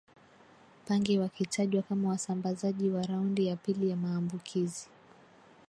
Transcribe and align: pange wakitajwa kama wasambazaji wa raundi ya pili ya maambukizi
pange 0.87 1.19
wakitajwa 1.19 1.81
kama 1.81 2.09
wasambazaji 2.09 2.89
wa 2.89 3.01
raundi 3.03 3.45
ya 3.47 3.55
pili 3.55 3.89
ya 3.89 3.95
maambukizi 3.95 4.87